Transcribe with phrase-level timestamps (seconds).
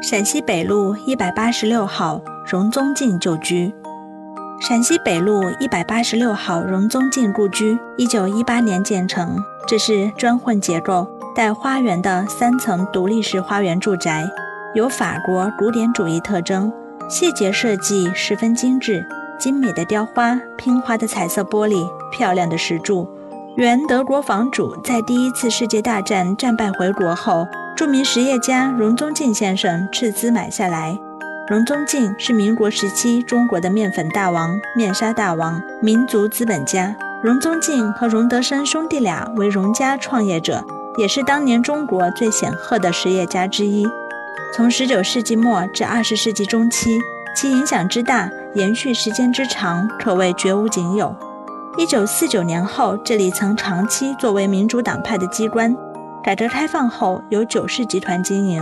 [0.00, 3.74] 陕西北路一百八十六号荣宗敬旧居。
[4.60, 14.24] 陕西北路一百八十六号荣宗敬故居，一九一八年建成，这是砖混结构带花园的三层独立式花园住宅，
[14.72, 16.72] 有法国古典主义特征，
[17.08, 19.04] 细节设计十分精致，
[19.36, 23.08] 精美的雕花、拼花的彩色玻璃、漂亮的石柱。
[23.58, 27.44] 原德国房主在第一次世界大战战败回国后，
[27.76, 30.96] 著名实业家荣宗敬先生斥资买下来。
[31.48, 36.94] 荣宗敬是民国时期中国的面粉大王、面纱大王、民族资本家。
[37.20, 40.64] 荣宗敬和荣德生兄弟俩为荣家创业者，
[40.96, 43.84] 也是当年中国最显赫的实业家之一。
[44.54, 47.00] 从19世纪末至20世纪中期，
[47.34, 51.12] 其影响之大、延续时间之长，可谓绝无仅有。
[51.78, 55.72] 一九四九年后，这里曾长期作为民主党派的机关。
[56.24, 58.60] 改革开放后，由九世集团经营。